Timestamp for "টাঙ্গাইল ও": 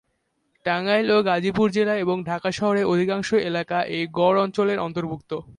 0.65-1.19